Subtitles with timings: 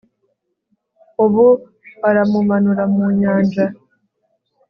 [1.23, 1.47] Ubu
[2.09, 3.65] aramumanura mu nyanja